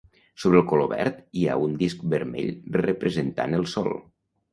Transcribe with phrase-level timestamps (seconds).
[0.43, 3.93] Sobre el color verd hi ha un disc vermell representant el sol.